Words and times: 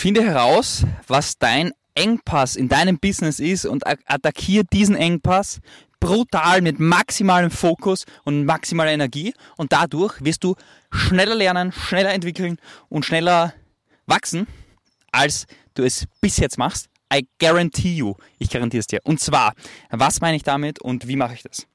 Finde 0.00 0.24
heraus, 0.24 0.86
was 1.08 1.36
dein 1.36 1.72
Engpass 1.94 2.56
in 2.56 2.70
deinem 2.70 2.98
Business 2.98 3.38
ist 3.38 3.66
und 3.66 3.86
attackiere 3.86 4.64
diesen 4.64 4.96
Engpass 4.96 5.60
brutal 6.00 6.62
mit 6.62 6.80
maximalem 6.80 7.50
Fokus 7.50 8.06
und 8.24 8.46
maximaler 8.46 8.92
Energie 8.92 9.34
und 9.58 9.72
dadurch 9.74 10.14
wirst 10.24 10.42
du 10.42 10.54
schneller 10.90 11.34
lernen, 11.34 11.70
schneller 11.70 12.14
entwickeln 12.14 12.56
und 12.88 13.04
schneller 13.04 13.52
wachsen, 14.06 14.46
als 15.12 15.44
du 15.74 15.82
es 15.82 16.06
bis 16.22 16.38
jetzt 16.38 16.56
machst. 16.56 16.88
I 17.12 17.28
guarantee 17.38 17.92
you. 17.92 18.14
Ich 18.38 18.48
garantiere 18.48 18.80
es 18.80 18.86
dir. 18.86 19.00
Und 19.04 19.20
zwar, 19.20 19.52
was 19.90 20.22
meine 20.22 20.38
ich 20.38 20.44
damit 20.44 20.80
und 20.80 21.08
wie 21.08 21.16
mache 21.16 21.34
ich 21.34 21.42
das? 21.42 21.66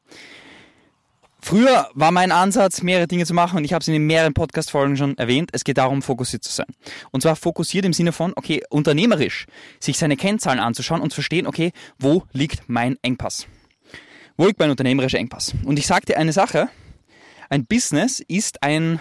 Früher 1.46 1.92
war 1.94 2.12
mein 2.12 2.32
Ansatz, 2.32 2.82
mehrere 2.82 3.06
Dinge 3.06 3.24
zu 3.24 3.36
machen 3.36 3.58
und 3.58 3.66
ich 3.66 3.74
habe 3.74 3.84
es 3.84 3.88
in 3.88 4.08
mehreren 4.08 4.34
Podcast-Folgen 4.34 4.98
schon 4.98 5.16
erwähnt. 5.20 5.52
Es 5.54 5.64
geht 5.64 5.78
darum, 5.78 6.02
fokussiert 6.02 6.44
zu 6.44 6.52
sein. 6.52 6.66
Und 7.12 7.22
zwar 7.22 7.36
fokussiert 7.36 7.86
im 7.86 7.94
Sinne 7.94 8.14
von, 8.14 8.34
okay, 8.36 8.64
unternehmerisch 8.72 9.46
sich 9.80 10.00
seine 10.00 10.18
Kennzahlen 10.18 10.60
anzuschauen 10.60 11.02
und 11.02 11.12
zu 11.12 11.18
verstehen, 11.18 11.46
okay, 11.46 11.72
wo 12.00 12.24
liegt 12.34 12.68
mein 12.68 12.98
Engpass? 13.04 13.46
Wo 14.38 14.48
liegt 14.48 14.58
mein 14.58 14.72
unternehmerischer 14.72 15.20
Engpass? 15.20 15.54
Und 15.66 15.78
ich 15.78 15.86
dir 15.86 16.18
eine 16.18 16.34
Sache, 16.34 16.68
ein 17.52 17.68
Business 17.68 18.22
ist 18.28 18.64
ein, 18.64 19.00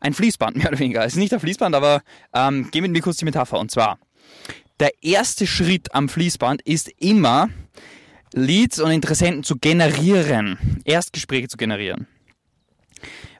ein 0.00 0.14
Fließband, 0.14 0.56
mehr 0.56 0.68
oder 0.68 0.78
weniger. 0.78 1.04
Es 1.04 1.12
ist 1.12 1.18
nicht 1.18 1.34
ein 1.34 1.40
Fließband, 1.40 1.74
aber 1.74 2.00
ähm, 2.32 2.70
gehen 2.70 2.84
wir 2.84 2.90
mir 2.90 3.02
kurz 3.02 3.18
die 3.18 3.26
Metapher. 3.26 3.58
Und 3.58 3.70
zwar, 3.70 3.98
der 4.80 4.92
erste 5.02 5.46
Schritt 5.46 5.94
am 5.94 6.08
Fließband 6.08 6.62
ist 6.62 6.88
immer, 6.98 7.50
Leads 8.36 8.80
und 8.80 8.90
Interessenten 8.90 9.44
zu 9.44 9.56
generieren, 9.56 10.80
Erstgespräche 10.84 11.46
zu 11.46 11.56
generieren. 11.56 12.08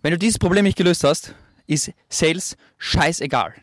Wenn 0.02 0.12
du 0.12 0.18
dieses 0.18 0.38
Problem 0.38 0.64
nicht 0.64 0.78
gelöst 0.78 1.02
hast, 1.02 1.34
ist 1.66 1.90
Sales 2.08 2.56
scheißegal. 2.78 3.54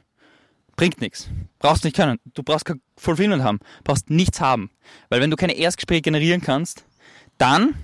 Bringt 0.76 1.00
nichts. 1.00 1.30
Brauchst 1.60 1.86
nicht 1.86 1.96
können. 1.96 2.18
Du 2.34 2.44
brauchst 2.44 2.66
kein 2.66 2.82
Fulfillment 2.98 3.44
haben. 3.44 3.60
Brauchst 3.86 4.10
nichts 4.10 4.42
haben. 4.42 4.72
Weil 5.10 5.22
wenn 5.22 5.30
du 5.30 5.38
keine 5.38 5.54
Erstgespräche 5.54 6.02
generieren 6.02 6.42
kannst, 6.42 6.86
dann 7.38 7.76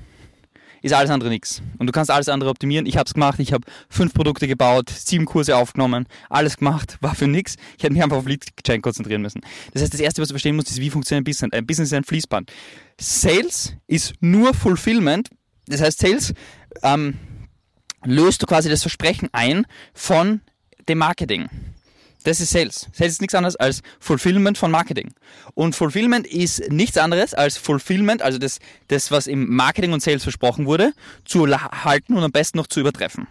ist 0.81 0.93
alles 0.93 1.09
andere 1.09 1.29
nichts. 1.29 1.61
Und 1.77 1.87
du 1.87 1.91
kannst 1.91 2.11
alles 2.11 2.29
andere 2.29 2.49
optimieren. 2.49 2.85
Ich 2.85 2.97
habe 2.97 3.07
es 3.07 3.13
gemacht, 3.13 3.39
ich 3.39 3.53
habe 3.53 3.65
fünf 3.89 4.13
Produkte 4.13 4.47
gebaut, 4.47 4.89
sieben 4.89 5.25
Kurse 5.25 5.55
aufgenommen, 5.55 6.07
alles 6.29 6.57
gemacht, 6.57 6.97
war 7.01 7.15
für 7.15 7.27
nichts. 7.27 7.55
Ich 7.77 7.83
hätte 7.83 7.93
mich 7.93 8.03
einfach 8.03 8.17
auf 8.17 8.27
Lead 8.27 8.45
Chain 8.63 8.81
konzentrieren 8.81 9.21
müssen. 9.21 9.41
Das 9.73 9.81
heißt, 9.81 9.93
das 9.93 10.01
Erste, 10.01 10.21
was 10.21 10.29
du 10.29 10.33
verstehen 10.33 10.55
musst, 10.55 10.69
ist, 10.69 10.79
wie 10.79 10.89
funktioniert 10.89 11.21
ein 11.21 11.25
Business. 11.25 11.53
Ein 11.53 11.65
Business 11.65 11.89
ist 11.89 11.97
ein 11.97 12.03
Fließband. 12.03 12.51
Sales 12.99 13.75
ist 13.87 14.13
nur 14.21 14.53
Fulfillment. 14.53 15.29
Das 15.67 15.81
heißt, 15.81 15.99
Sales 15.99 16.33
ähm, 16.83 17.15
löst 18.05 18.41
du 18.41 18.45
quasi 18.45 18.69
das 18.69 18.81
Versprechen 18.81 19.29
ein 19.31 19.65
von 19.93 20.41
dem 20.87 20.99
Marketing. 20.99 21.49
Das 22.23 22.41
ist 22.41 22.51
Sales. 22.51 22.87
Sales 22.91 23.13
ist 23.13 23.21
nichts 23.21 23.35
anderes 23.35 23.55
als 23.55 23.81
Fulfillment 23.99 24.57
von 24.57 24.71
Marketing. 24.71 25.13
Und 25.53 25.75
Fulfillment 25.75 26.27
ist 26.27 26.71
nichts 26.71 26.97
anderes 26.97 27.33
als 27.33 27.57
Fulfillment, 27.57 28.21
also 28.21 28.37
das, 28.37 28.59
das 28.89 29.11
was 29.11 29.27
im 29.27 29.53
Marketing 29.55 29.93
und 29.93 30.01
Sales 30.01 30.23
versprochen 30.23 30.65
wurde, 30.65 30.93
zu 31.25 31.47
halten 31.47 32.15
und 32.15 32.23
am 32.23 32.31
besten 32.31 32.57
noch 32.57 32.67
zu 32.67 32.79
übertreffen. 32.79 33.27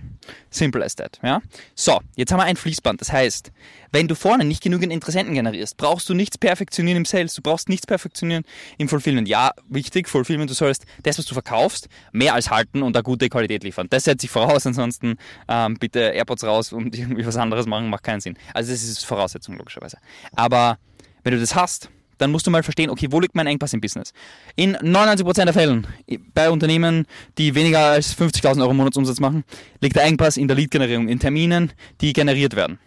Simple 0.50 0.84
as 0.84 0.96
that. 0.96 1.18
Ja? 1.22 1.42
So, 1.74 2.00
jetzt 2.16 2.32
haben 2.32 2.38
wir 2.38 2.44
ein 2.44 2.56
Fließband. 2.56 3.00
Das 3.00 3.12
heißt, 3.12 3.52
wenn 3.92 4.08
du 4.08 4.14
vorne 4.14 4.44
nicht 4.44 4.62
genügend 4.62 4.92
Interessenten 4.92 5.34
generierst, 5.34 5.76
brauchst 5.76 6.08
du 6.08 6.14
nichts 6.14 6.38
perfektionieren 6.38 6.98
im 6.98 7.04
Sales, 7.04 7.34
du 7.34 7.42
brauchst 7.42 7.68
nichts 7.68 7.86
perfektionieren 7.86 8.44
im 8.78 8.88
Fulfillment. 8.88 9.28
Ja, 9.28 9.52
wichtig, 9.68 10.08
Fulfillment, 10.08 10.50
du 10.50 10.54
sollst 10.54 10.84
das, 11.02 11.18
was 11.18 11.26
du 11.26 11.34
verkaufst, 11.34 11.88
mehr 12.12 12.34
als 12.34 12.50
halten 12.50 12.82
und 12.82 12.96
eine 12.96 13.02
gute 13.02 13.28
Qualität 13.28 13.64
liefern. 13.64 13.86
Das 13.90 14.04
setzt 14.04 14.22
sich 14.22 14.30
voraus, 14.30 14.66
ansonsten 14.66 15.16
ähm, 15.48 15.76
bitte 15.78 16.00
AirPods 16.00 16.44
raus 16.44 16.72
und 16.72 16.94
irgendwie 16.98 17.26
was 17.26 17.36
anderes 17.36 17.66
machen, 17.66 17.88
macht 17.88 18.02
keinen 18.04 18.20
Sinn. 18.20 18.36
Also 18.54 18.72
das 18.82 18.90
ist 18.90 19.04
Voraussetzung 19.04 19.56
logischerweise. 19.56 19.98
Aber 20.34 20.78
wenn 21.22 21.34
du 21.34 21.40
das 21.40 21.54
hast, 21.54 21.90
dann 22.18 22.30
musst 22.30 22.46
du 22.46 22.50
mal 22.50 22.62
verstehen, 22.62 22.90
okay, 22.90 23.08
wo 23.10 23.20
liegt 23.20 23.34
mein 23.34 23.46
Engpass 23.46 23.72
im 23.72 23.80
Business? 23.80 24.12
In 24.54 24.76
99% 24.76 25.44
der 25.44 25.52
Fällen 25.52 25.86
bei 26.34 26.50
Unternehmen, 26.50 27.06
die 27.38 27.54
weniger 27.54 27.90
als 27.90 28.16
50.000 28.16 28.62
Euro 28.62 28.74
Monatsumsatz 28.74 29.20
machen, 29.20 29.44
liegt 29.80 29.96
der 29.96 30.04
Engpass 30.04 30.36
in 30.36 30.48
der 30.48 30.56
Lead-Generierung, 30.56 31.08
in 31.08 31.20
Terminen, 31.20 31.72
die 32.00 32.12
generiert 32.12 32.56
werden. 32.56 32.78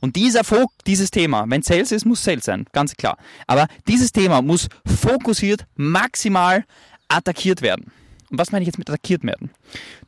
Und 0.00 0.14
dieser 0.14 0.44
Fok 0.44 0.70
dieses 0.86 1.10
Thema, 1.10 1.44
wenn 1.48 1.62
Sales 1.62 1.90
ist, 1.90 2.04
muss 2.04 2.22
Sales 2.22 2.44
sein, 2.44 2.66
ganz 2.72 2.94
klar. 2.94 3.16
Aber 3.48 3.66
dieses 3.88 4.12
Thema 4.12 4.40
muss 4.40 4.68
fokussiert, 4.86 5.66
maximal 5.74 6.64
attackiert 7.08 7.62
werden. 7.62 7.90
Und 8.30 8.38
was 8.38 8.52
meine 8.52 8.62
ich 8.62 8.66
jetzt 8.66 8.78
mit 8.78 8.88
attackiert 8.88 9.24
werden? 9.24 9.50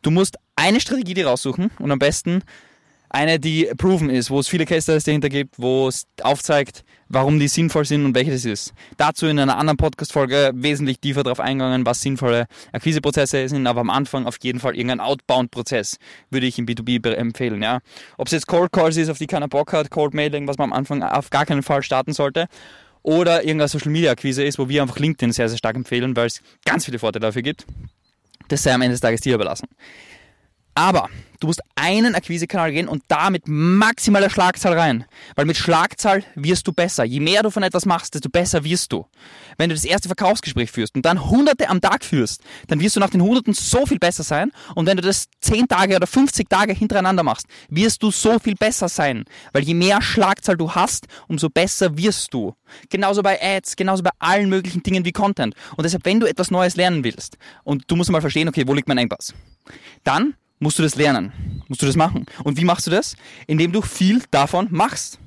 Du 0.02 0.10
musst 0.10 0.36
eine 0.54 0.80
Strategie 0.80 1.14
dir 1.14 1.26
raussuchen 1.26 1.70
und 1.78 1.90
am 1.90 1.98
besten 1.98 2.42
eine, 3.14 3.38
die 3.38 3.70
proven 3.76 4.10
ist, 4.10 4.30
wo 4.30 4.40
es 4.40 4.48
viele 4.48 4.66
Case 4.66 4.82
Studies 4.82 5.04
dahinter 5.04 5.28
gibt, 5.28 5.58
wo 5.58 5.86
es 5.86 6.06
aufzeigt, 6.22 6.84
warum 7.08 7.38
die 7.38 7.46
sinnvoll 7.46 7.84
sind 7.84 8.04
und 8.04 8.14
welche 8.14 8.32
das 8.32 8.44
ist. 8.44 8.74
Dazu 8.96 9.26
in 9.26 9.38
einer 9.38 9.56
anderen 9.56 9.76
Podcast-Folge 9.76 10.50
wesentlich 10.54 10.98
tiefer 10.98 11.22
darauf 11.22 11.38
eingegangen, 11.38 11.86
was 11.86 12.00
sinnvolle 12.00 12.46
Akquiseprozesse 12.72 13.48
sind, 13.48 13.66
aber 13.68 13.82
am 13.82 13.90
Anfang 13.90 14.26
auf 14.26 14.38
jeden 14.42 14.58
Fall 14.58 14.74
irgendein 14.74 15.00
Outbound-Prozess 15.00 15.98
würde 16.30 16.46
ich 16.46 16.58
im 16.58 16.66
B2B 16.66 17.08
empfehlen. 17.14 17.62
Ja. 17.62 17.78
Ob 18.18 18.26
es 18.26 18.32
jetzt 18.32 18.48
Cold 18.48 18.72
Calls 18.72 18.96
ist, 18.96 19.08
auf 19.08 19.18
die 19.18 19.28
keiner 19.28 19.48
Bock 19.48 19.72
hat, 19.72 19.90
Cold 19.90 20.12
Mailing, 20.12 20.48
was 20.48 20.58
man 20.58 20.72
am 20.72 20.76
Anfang 20.76 21.02
auf 21.04 21.30
gar 21.30 21.46
keinen 21.46 21.62
Fall 21.62 21.82
starten 21.82 22.12
sollte, 22.12 22.46
oder 23.04 23.42
irgendeine 23.44 23.68
Social 23.68 23.92
Media 23.92 24.10
Akquise 24.10 24.42
ist, 24.42 24.58
wo 24.58 24.68
wir 24.68 24.82
einfach 24.82 24.98
LinkedIn 24.98 25.30
sehr, 25.30 25.48
sehr 25.48 25.58
stark 25.58 25.76
empfehlen, 25.76 26.16
weil 26.16 26.26
es 26.26 26.42
ganz 26.64 26.86
viele 26.86 26.98
Vorteile 26.98 27.26
dafür 27.26 27.42
gibt. 27.42 27.64
Das 28.48 28.62
sei 28.62 28.74
am 28.74 28.82
Ende 28.82 28.94
des 28.94 29.00
Tages 29.00 29.20
dir 29.20 29.34
überlassen. 29.34 29.68
Aber 30.74 31.08
du 31.44 31.48
musst 31.48 31.60
einen 31.74 32.14
Akquisekanal 32.14 32.72
gehen 32.72 32.88
und 32.88 33.02
da 33.08 33.28
mit 33.28 33.42
maximaler 33.46 34.30
Schlagzahl 34.30 34.78
rein. 34.78 35.04
Weil 35.36 35.44
mit 35.44 35.58
Schlagzahl 35.58 36.24
wirst 36.34 36.66
du 36.66 36.72
besser. 36.72 37.04
Je 37.04 37.20
mehr 37.20 37.42
du 37.42 37.50
von 37.50 37.62
etwas 37.62 37.84
machst, 37.84 38.14
desto 38.14 38.30
besser 38.30 38.64
wirst 38.64 38.92
du. 38.92 39.06
Wenn 39.58 39.68
du 39.68 39.74
das 39.74 39.84
erste 39.84 40.08
Verkaufsgespräch 40.08 40.70
führst 40.70 40.94
und 40.94 41.04
dann 41.04 41.28
hunderte 41.28 41.68
am 41.68 41.82
Tag 41.82 42.02
führst, 42.02 42.42
dann 42.68 42.80
wirst 42.80 42.96
du 42.96 43.00
nach 43.00 43.10
den 43.10 43.20
hunderten 43.20 43.52
so 43.52 43.84
viel 43.84 43.98
besser 43.98 44.22
sein. 44.22 44.52
Und 44.74 44.86
wenn 44.86 44.96
du 44.96 45.02
das 45.02 45.26
10 45.42 45.68
Tage 45.68 45.96
oder 45.96 46.06
50 46.06 46.48
Tage 46.48 46.72
hintereinander 46.72 47.22
machst, 47.22 47.46
wirst 47.68 48.02
du 48.02 48.10
so 48.10 48.38
viel 48.38 48.54
besser 48.54 48.88
sein. 48.88 49.26
Weil 49.52 49.64
je 49.64 49.74
mehr 49.74 50.00
Schlagzahl 50.00 50.56
du 50.56 50.70
hast, 50.74 51.08
umso 51.28 51.50
besser 51.50 51.98
wirst 51.98 52.32
du. 52.32 52.54
Genauso 52.88 53.22
bei 53.22 53.38
Ads, 53.42 53.76
genauso 53.76 54.02
bei 54.02 54.12
allen 54.18 54.48
möglichen 54.48 54.82
Dingen 54.82 55.04
wie 55.04 55.12
Content. 55.12 55.54
Und 55.76 55.84
deshalb, 55.84 56.06
wenn 56.06 56.20
du 56.20 56.26
etwas 56.26 56.50
Neues 56.50 56.76
lernen 56.76 57.04
willst 57.04 57.36
und 57.64 57.84
du 57.88 57.96
musst 57.96 58.10
mal 58.10 58.22
verstehen, 58.22 58.48
okay, 58.48 58.66
wo 58.66 58.72
liegt 58.72 58.88
mein 58.88 58.96
Engpass? 58.96 59.34
Dann 60.04 60.34
musst 60.58 60.78
du 60.78 60.82
das 60.82 60.94
lernen, 60.94 61.62
musst 61.68 61.82
du 61.82 61.86
das 61.86 61.96
machen. 61.96 62.26
Und 62.42 62.58
wie 62.58 62.64
machst 62.64 62.86
du 62.86 62.90
das? 62.90 63.16
Indem 63.46 63.72
du 63.72 63.82
viel 63.82 64.22
davon 64.30 64.68
machst. 64.70 65.18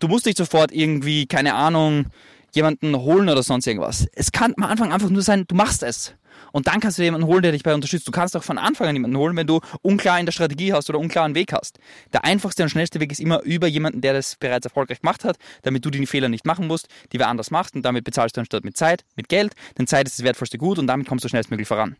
Du 0.00 0.08
musst 0.08 0.26
nicht 0.26 0.38
sofort 0.38 0.72
irgendwie, 0.72 1.26
keine 1.26 1.54
Ahnung, 1.54 2.06
jemanden 2.54 2.96
holen 2.96 3.28
oder 3.28 3.42
sonst 3.42 3.66
irgendwas. 3.66 4.06
Es 4.14 4.32
kann 4.32 4.54
am 4.56 4.64
Anfang 4.64 4.92
einfach 4.92 5.10
nur 5.10 5.22
sein, 5.22 5.44
du 5.46 5.54
machst 5.54 5.82
es. 5.82 6.14
Und 6.50 6.66
dann 6.66 6.80
kannst 6.80 6.98
du 6.98 7.02
jemanden 7.02 7.26
holen, 7.26 7.42
der 7.42 7.52
dich 7.52 7.62
bei 7.62 7.74
unterstützt. 7.74 8.06
Du 8.06 8.12
kannst 8.12 8.36
auch 8.36 8.42
von 8.42 8.58
Anfang 8.58 8.88
an 8.88 8.94
jemanden 8.94 9.16
holen, 9.16 9.36
wenn 9.36 9.46
du 9.46 9.60
unklar 9.80 10.18
in 10.20 10.26
der 10.26 10.32
Strategie 10.32 10.72
hast 10.72 10.88
oder 10.90 10.98
unklaren 10.98 11.34
Weg 11.34 11.52
hast. 11.52 11.78
Der 12.12 12.24
einfachste 12.24 12.62
und 12.62 12.68
schnellste 12.68 13.00
Weg 13.00 13.10
ist 13.12 13.20
immer 13.20 13.42
über 13.42 13.66
jemanden, 13.66 14.00
der 14.00 14.12
das 14.12 14.36
bereits 14.36 14.66
erfolgreich 14.66 15.00
gemacht 15.00 15.24
hat, 15.24 15.36
damit 15.62 15.84
du 15.84 15.90
die 15.90 16.06
Fehler 16.06 16.28
nicht 16.28 16.44
machen 16.44 16.66
musst, 16.66 16.88
die 17.12 17.18
wer 17.18 17.28
anders 17.28 17.50
macht. 17.50 17.74
Und 17.74 17.82
damit 17.82 18.04
bezahlst 18.04 18.36
du 18.36 18.40
anstatt 18.40 18.64
mit 18.64 18.76
Zeit, 18.76 19.04
mit 19.16 19.28
Geld. 19.28 19.54
Denn 19.78 19.86
Zeit 19.86 20.06
ist 20.06 20.18
das 20.18 20.24
wertvollste 20.24 20.58
Gut 20.58 20.78
und 20.78 20.86
damit 20.86 21.08
kommst 21.08 21.24
du 21.24 21.28
schnellstmöglich 21.28 21.68
voran. 21.68 21.96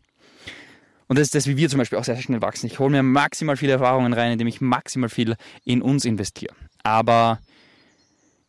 Und 1.07 1.19
das 1.19 1.27
ist 1.27 1.35
das, 1.35 1.47
wie 1.47 1.57
wir 1.57 1.69
zum 1.69 1.79
Beispiel 1.79 1.97
auch 1.97 2.03
sehr, 2.03 2.15
sehr 2.15 2.23
schnell 2.23 2.41
wachsen. 2.41 2.67
Ich 2.67 2.79
hole 2.79 2.89
mir 2.89 3.03
maximal 3.03 3.57
viele 3.57 3.73
Erfahrungen 3.73 4.13
rein, 4.13 4.33
indem 4.33 4.47
ich 4.47 4.61
maximal 4.61 5.09
viel 5.09 5.35
in 5.63 5.81
uns 5.81 6.05
investiere. 6.05 6.53
Aber 6.83 7.39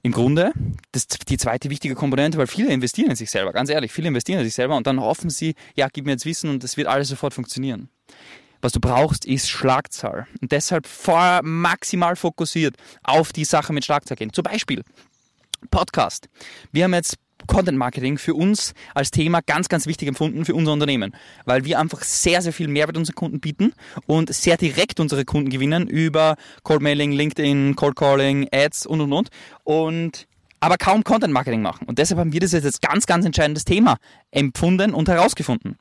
im 0.02 0.12
Grunde, 0.12 0.52
das 0.92 1.04
ist 1.04 1.30
die 1.30 1.38
zweite 1.38 1.70
wichtige 1.70 1.94
Komponente, 1.94 2.36
weil 2.36 2.46
viele 2.46 2.70
investieren 2.70 3.10
in 3.10 3.16
sich 3.16 3.30
selber, 3.30 3.52
ganz 3.52 3.70
ehrlich, 3.70 3.90
viele 3.90 4.08
investieren 4.08 4.38
in 4.38 4.44
sich 4.44 4.54
selber 4.54 4.76
und 4.76 4.86
dann 4.86 5.00
hoffen 5.00 5.30
sie, 5.30 5.54
ja, 5.76 5.88
gib 5.90 6.04
mir 6.04 6.12
jetzt 6.12 6.26
Wissen 6.26 6.50
und 6.50 6.62
das 6.62 6.76
wird 6.76 6.88
alles 6.88 7.08
sofort 7.08 7.32
funktionieren. 7.32 7.88
Was 8.60 8.72
du 8.72 8.80
brauchst, 8.80 9.24
ist 9.24 9.48
Schlagzahl. 9.50 10.26
Und 10.40 10.52
deshalb 10.52 10.88
maximal 11.42 12.16
fokussiert 12.16 12.76
auf 13.02 13.32
die 13.32 13.44
Sache 13.44 13.72
mit 13.72 13.84
Schlagzahl 13.84 14.16
gehen. 14.16 14.32
Zum 14.32 14.44
Beispiel 14.44 14.82
Podcast. 15.70 16.28
Wir 16.72 16.84
haben 16.84 16.94
jetzt 16.94 17.16
Content 17.46 17.78
Marketing 17.78 18.18
für 18.18 18.34
uns 18.34 18.74
als 18.94 19.10
Thema 19.10 19.40
ganz, 19.40 19.68
ganz 19.68 19.86
wichtig 19.86 20.08
empfunden 20.08 20.44
für 20.44 20.54
unser 20.54 20.72
Unternehmen, 20.72 21.14
weil 21.44 21.64
wir 21.64 21.78
einfach 21.78 22.02
sehr, 22.02 22.42
sehr 22.42 22.52
viel 22.52 22.68
Mehrwert 22.68 22.96
unseren 22.96 23.14
Kunden 23.14 23.40
bieten 23.40 23.72
und 24.06 24.32
sehr 24.32 24.56
direkt 24.56 25.00
unsere 25.00 25.24
Kunden 25.24 25.50
gewinnen 25.50 25.88
über 25.88 26.36
Cold 26.62 26.82
Mailing, 26.82 27.12
LinkedIn, 27.12 27.76
Cold 27.76 27.96
Calling, 27.96 28.48
Ads 28.52 28.86
und 28.86 29.00
und 29.00 29.12
und 29.12 29.30
und 29.64 30.26
aber 30.60 30.78
kaum 30.78 31.04
Content 31.04 31.32
Marketing 31.32 31.60
machen. 31.60 31.86
Und 31.86 31.98
deshalb 31.98 32.18
haben 32.18 32.32
wir 32.32 32.40
das 32.40 32.52
jetzt 32.52 32.64
als 32.64 32.80
ganz, 32.80 33.04
ganz 33.04 33.26
entscheidendes 33.26 33.66
Thema 33.66 33.98
empfunden 34.30 34.94
und 34.94 35.08
herausgefunden. 35.08 35.76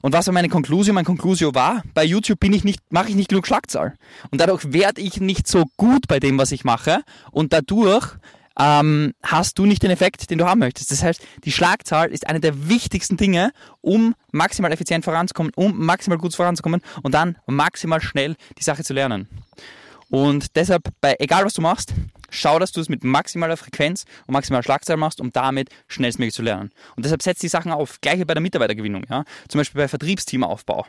Und 0.00 0.12
was 0.12 0.26
war 0.26 0.34
meine 0.34 0.48
Konklusion? 0.48 0.94
Meine 0.94 1.04
Konklusion 1.04 1.54
war, 1.54 1.82
bei 1.94 2.04
YouTube 2.04 2.38
bin 2.38 2.52
ich 2.52 2.62
nicht, 2.62 2.80
mache 2.92 3.08
ich 3.08 3.16
nicht 3.16 3.28
genug 3.28 3.46
Schlagzahl. 3.46 3.96
Und 4.30 4.40
dadurch 4.40 4.72
werde 4.72 5.00
ich 5.00 5.20
nicht 5.20 5.48
so 5.48 5.64
gut 5.76 6.06
bei 6.06 6.20
dem, 6.20 6.38
was 6.38 6.52
ich 6.52 6.64
mache. 6.64 7.02
Und 7.32 7.52
dadurch 7.52 8.14
ähm, 8.58 9.14
hast 9.22 9.58
du 9.58 9.66
nicht 9.66 9.82
den 9.82 9.90
Effekt, 9.90 10.30
den 10.30 10.38
du 10.38 10.46
haben 10.46 10.58
möchtest. 10.60 10.90
Das 10.90 11.02
heißt, 11.02 11.20
die 11.44 11.52
Schlagzahl 11.52 12.10
ist 12.10 12.26
eine 12.26 12.40
der 12.40 12.68
wichtigsten 12.68 13.16
Dinge, 13.16 13.52
um 13.80 14.14
maximal 14.32 14.72
effizient 14.72 15.04
voranzukommen, 15.04 15.52
um 15.54 15.84
maximal 15.84 16.18
gut 16.18 16.34
voranzukommen 16.34 16.80
und 17.02 17.14
dann 17.14 17.38
maximal 17.46 18.00
schnell 18.00 18.36
die 18.58 18.64
Sache 18.64 18.84
zu 18.84 18.94
lernen. 18.94 19.28
Und 20.10 20.56
deshalb, 20.56 20.88
bei 21.00 21.16
egal 21.18 21.44
was 21.44 21.54
du 21.54 21.60
machst, 21.60 21.92
Schau, 22.30 22.58
dass 22.58 22.72
du 22.72 22.80
es 22.80 22.88
mit 22.88 23.04
maximaler 23.04 23.56
Frequenz 23.56 24.04
und 24.26 24.34
maximaler 24.34 24.62
Schlagzahl 24.62 24.96
machst, 24.96 25.20
um 25.20 25.32
damit 25.32 25.70
schnellstmöglich 25.86 26.34
zu 26.34 26.42
lernen. 26.42 26.70
Und 26.94 27.04
deshalb 27.04 27.22
setzt 27.22 27.42
die 27.42 27.48
Sachen 27.48 27.72
auf. 27.72 28.00
Gleiche 28.00 28.26
bei 28.26 28.34
der 28.34 28.42
Mitarbeitergewinnung. 28.42 29.06
Ja? 29.08 29.24
Zum 29.48 29.60
Beispiel 29.60 29.80
bei 29.80 29.88
Vertriebsteamaufbau. 29.88 30.86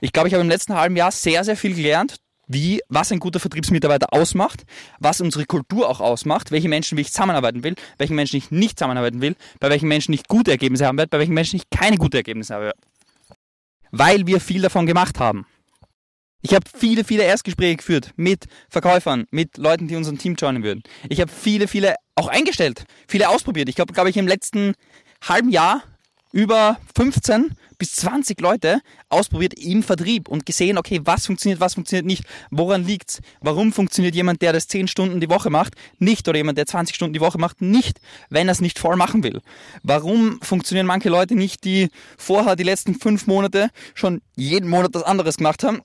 Ich 0.00 0.12
glaube, 0.12 0.28
ich 0.28 0.34
habe 0.34 0.42
im 0.42 0.48
letzten 0.48 0.74
halben 0.74 0.96
Jahr 0.96 1.12
sehr, 1.12 1.44
sehr 1.44 1.56
viel 1.56 1.74
gelernt, 1.74 2.16
wie, 2.46 2.80
was 2.88 3.12
ein 3.12 3.20
guter 3.20 3.40
Vertriebsmitarbeiter 3.40 4.12
ausmacht, 4.12 4.64
was 4.98 5.20
unsere 5.20 5.46
Kultur 5.46 5.88
auch 5.88 6.00
ausmacht, 6.00 6.50
welche 6.50 6.68
Menschen 6.68 6.98
ich 6.98 7.12
zusammenarbeiten 7.12 7.62
will, 7.62 7.74
welchen 7.98 8.16
Menschen 8.16 8.36
ich 8.36 8.50
nicht 8.50 8.78
zusammenarbeiten 8.78 9.20
will, 9.20 9.36
bei 9.60 9.70
welchen 9.70 9.88
Menschen 9.88 10.12
ich 10.14 10.24
gute 10.28 10.50
Ergebnisse 10.50 10.86
haben 10.86 10.98
werde, 10.98 11.10
bei 11.10 11.18
welchen 11.18 11.34
Menschen 11.34 11.56
ich 11.56 11.70
keine 11.70 11.96
guten 11.96 12.16
Ergebnisse 12.16 12.54
habe. 12.54 12.72
Weil 13.90 14.26
wir 14.26 14.40
viel 14.40 14.62
davon 14.62 14.86
gemacht 14.86 15.20
haben. 15.20 15.46
Ich 16.42 16.52
habe 16.54 16.66
viele, 16.76 17.04
viele 17.04 17.22
Erstgespräche 17.22 17.76
geführt 17.76 18.10
mit 18.16 18.44
Verkäufern, 18.68 19.24
mit 19.30 19.56
Leuten, 19.56 19.88
die 19.88 19.96
unserem 19.96 20.18
Team 20.18 20.34
joinen 20.34 20.62
würden. 20.62 20.82
Ich 21.08 21.20
habe 21.22 21.32
viele, 21.32 21.68
viele 21.68 21.94
auch 22.16 22.28
eingestellt, 22.28 22.84
viele 23.08 23.30
ausprobiert. 23.30 23.70
Ich 23.70 23.80
habe, 23.80 23.94
glaube 23.94 24.10
ich, 24.10 24.16
im 24.18 24.28
letzten 24.28 24.74
halben 25.22 25.48
Jahr 25.48 25.82
über 26.34 26.78
15 26.96 27.52
bis 27.78 27.92
20 27.92 28.40
Leute 28.40 28.80
ausprobiert 29.08 29.54
im 29.54 29.84
Vertrieb 29.84 30.28
und 30.28 30.44
gesehen, 30.44 30.78
okay, 30.78 31.00
was 31.04 31.26
funktioniert, 31.26 31.60
was 31.60 31.74
funktioniert 31.74 32.06
nicht, 32.06 32.24
woran 32.50 32.84
liegt's, 32.84 33.20
warum 33.40 33.72
funktioniert 33.72 34.16
jemand, 34.16 34.42
der 34.42 34.52
das 34.52 34.66
10 34.66 34.88
Stunden 34.88 35.20
die 35.20 35.30
Woche 35.30 35.48
macht, 35.48 35.74
nicht 35.98 36.28
oder 36.28 36.36
jemand, 36.36 36.58
der 36.58 36.66
20 36.66 36.96
Stunden 36.96 37.14
die 37.14 37.20
Woche 37.20 37.38
macht, 37.38 37.62
nicht, 37.62 38.00
wenn 38.30 38.48
er 38.48 38.52
es 38.52 38.60
nicht 38.60 38.80
voll 38.80 38.96
machen 38.96 39.22
will. 39.22 39.42
Warum 39.84 40.40
funktionieren 40.42 40.86
manche 40.86 41.08
Leute 41.08 41.36
nicht, 41.36 41.62
die 41.62 41.88
vorher 42.18 42.56
die 42.56 42.64
letzten 42.64 42.96
fünf 42.96 43.28
Monate 43.28 43.70
schon 43.94 44.20
jeden 44.34 44.68
Monat 44.68 44.92
was 44.92 45.04
anderes 45.04 45.36
gemacht 45.36 45.62
haben 45.62 45.82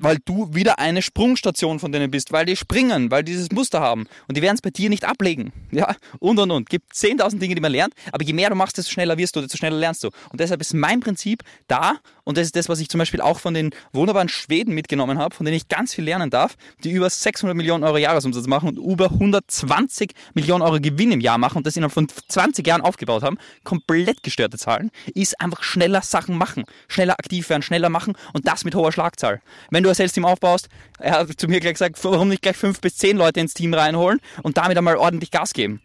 weil 0.00 0.18
du 0.24 0.52
wieder 0.52 0.78
eine 0.78 1.02
Sprungstation 1.02 1.78
von 1.78 1.92
denen 1.92 2.10
bist, 2.10 2.32
weil 2.32 2.46
die 2.46 2.56
springen, 2.56 3.10
weil 3.10 3.22
die 3.22 3.32
dieses 3.32 3.52
Muster 3.52 3.80
haben 3.80 4.06
und 4.28 4.36
die 4.36 4.42
werden 4.42 4.56
es 4.56 4.62
bei 4.62 4.70
dir 4.70 4.90
nicht 4.90 5.04
ablegen. 5.04 5.52
Ja, 5.70 5.94
und 6.18 6.38
und 6.38 6.50
und. 6.50 6.68
Gibt 6.68 6.92
10.000 6.92 7.38
Dinge, 7.38 7.54
die 7.54 7.60
man 7.60 7.72
lernt, 7.72 7.94
aber 8.12 8.24
je 8.24 8.32
mehr 8.32 8.50
du 8.50 8.56
machst, 8.56 8.76
desto 8.76 8.90
schneller 8.90 9.16
wirst 9.18 9.36
du, 9.36 9.40
desto 9.40 9.56
schneller 9.56 9.76
lernst 9.76 10.02
du. 10.02 10.08
Und 10.30 10.40
deshalb 10.40 10.60
ist 10.60 10.74
mein 10.74 11.00
Prinzip 11.00 11.42
da 11.68 11.98
und 12.24 12.36
das 12.36 12.46
ist 12.46 12.56
das, 12.56 12.68
was 12.68 12.80
ich 12.80 12.88
zum 12.88 12.98
Beispiel 12.98 13.20
auch 13.20 13.40
von 13.40 13.54
den 13.54 13.70
wunderbaren 13.92 14.28
Schweden 14.28 14.74
mitgenommen 14.74 15.18
habe, 15.18 15.34
von 15.34 15.44
denen 15.44 15.56
ich 15.56 15.68
ganz 15.68 15.94
viel 15.94 16.04
lernen 16.04 16.30
darf, 16.30 16.56
die 16.84 16.90
über 16.92 17.10
600 17.10 17.56
Millionen 17.56 17.84
Euro 17.84 17.98
Jahresumsatz 17.98 18.46
machen 18.46 18.68
und 18.68 18.78
über 18.78 19.10
120 19.10 20.12
Millionen 20.34 20.62
Euro 20.62 20.80
Gewinn 20.80 21.12
im 21.12 21.20
Jahr 21.20 21.38
machen 21.38 21.58
und 21.58 21.66
das 21.66 21.76
innerhalb 21.76 21.92
von 21.92 22.08
20 22.08 22.66
Jahren 22.66 22.80
aufgebaut 22.80 23.22
haben. 23.22 23.36
Komplett 23.64 24.22
gestörte 24.22 24.58
Zahlen. 24.58 24.90
Ist 25.14 25.40
einfach 25.40 25.62
schneller 25.62 26.02
Sachen 26.02 26.36
machen, 26.36 26.64
schneller 26.88 27.14
aktiv 27.14 27.48
werden, 27.50 27.62
schneller 27.62 27.88
machen 27.88 28.14
und 28.32 28.46
das 28.46 28.64
mit 28.64 28.74
hoher 28.74 28.92
Schlagzahl. 28.92 29.42
Wenn 29.70 29.82
du 29.82 29.89
ein 29.90 29.94
Sales-Team 29.94 30.24
aufbaust, 30.24 30.68
er 30.98 31.20
hat 31.20 31.40
zu 31.40 31.48
mir 31.48 31.60
gleich 31.60 31.74
gesagt, 31.74 32.02
warum 32.04 32.28
nicht 32.28 32.42
gleich 32.42 32.56
fünf 32.56 32.80
bis 32.80 32.96
zehn 32.96 33.16
Leute 33.16 33.40
ins 33.40 33.54
Team 33.54 33.74
reinholen 33.74 34.20
und 34.42 34.56
damit 34.56 34.76
einmal 34.76 34.96
ordentlich 34.96 35.30
Gas 35.30 35.52
geben. 35.52 35.80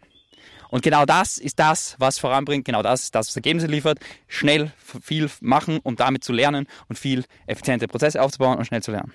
Und 0.68 0.82
genau 0.82 1.06
das 1.06 1.38
ist 1.38 1.58
das, 1.58 1.96
was 1.98 2.18
voranbringt, 2.18 2.64
genau 2.64 2.82
das 2.82 3.04
ist 3.04 3.14
das, 3.14 3.28
was 3.28 3.36
Ergebnisse 3.36 3.66
liefert. 3.66 3.98
Schnell 4.26 4.72
viel 5.02 5.30
machen, 5.40 5.78
um 5.82 5.96
damit 5.96 6.24
zu 6.24 6.32
lernen 6.32 6.66
und 6.88 6.98
viel 6.98 7.24
effiziente 7.46 7.88
Prozesse 7.88 8.20
aufzubauen 8.20 8.58
und 8.58 8.64
schnell 8.64 8.82
zu 8.82 8.90
lernen. 8.90 9.12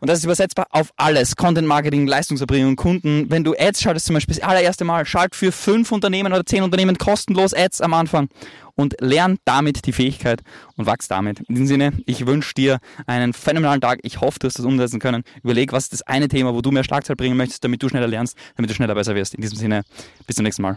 Und 0.00 0.08
das 0.08 0.18
ist 0.18 0.24
übersetzbar 0.24 0.66
auf 0.70 0.90
alles. 0.96 1.36
Content 1.36 1.66
Marketing, 1.66 2.06
Leistungserbringung, 2.06 2.76
Kunden. 2.76 3.30
Wenn 3.30 3.44
du 3.44 3.54
Ads 3.58 3.80
schaltest, 3.80 4.06
zum 4.06 4.14
Beispiel 4.14 4.34
das 4.34 4.44
allererste 4.44 4.84
Mal, 4.84 5.06
schalt 5.06 5.34
für 5.34 5.52
fünf 5.52 5.92
Unternehmen 5.92 6.32
oder 6.32 6.44
zehn 6.44 6.62
Unternehmen 6.62 6.98
kostenlos 6.98 7.54
Ads 7.54 7.80
am 7.80 7.94
Anfang 7.94 8.28
und 8.74 8.96
lern 9.00 9.38
damit 9.44 9.86
die 9.86 9.92
Fähigkeit 9.92 10.42
und 10.76 10.86
wachs 10.86 11.08
damit. 11.08 11.40
In 11.40 11.54
diesem 11.54 11.66
Sinne, 11.66 11.92
ich 12.06 12.26
wünsche 12.26 12.54
dir 12.54 12.78
einen 13.06 13.32
phänomenalen 13.32 13.80
Tag. 13.80 14.00
Ich 14.02 14.20
hoffe, 14.20 14.38
du 14.40 14.46
hast 14.46 14.58
das 14.58 14.66
umsetzen 14.66 15.00
können. 15.00 15.22
Überleg, 15.42 15.72
was 15.72 15.84
ist 15.84 15.92
das 15.92 16.02
eine 16.02 16.28
Thema, 16.28 16.54
wo 16.54 16.60
du 16.60 16.70
mehr 16.70 16.84
Schlagzahl 16.84 17.16
bringen 17.16 17.36
möchtest, 17.36 17.64
damit 17.64 17.82
du 17.82 17.88
schneller 17.88 18.08
lernst, 18.08 18.36
damit 18.56 18.70
du 18.70 18.74
schneller 18.74 18.94
besser 18.94 19.14
wirst. 19.14 19.34
In 19.34 19.40
diesem 19.40 19.58
Sinne, 19.58 19.82
bis 20.26 20.36
zum 20.36 20.44
nächsten 20.44 20.62
Mal. 20.62 20.76